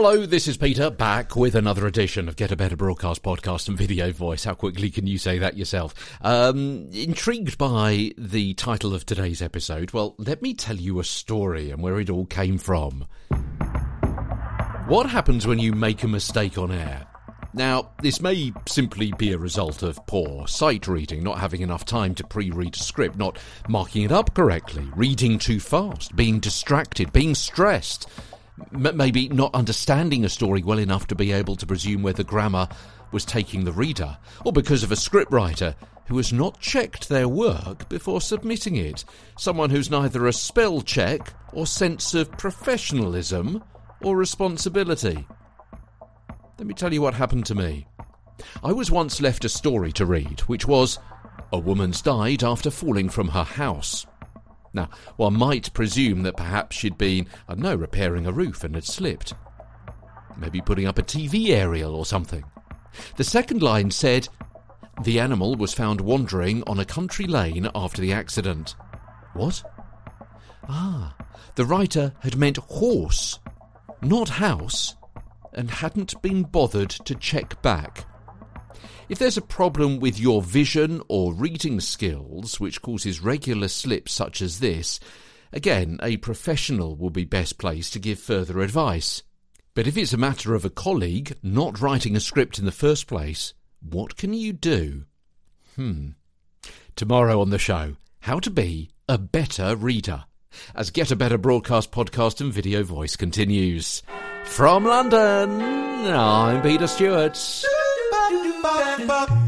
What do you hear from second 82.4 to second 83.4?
which causes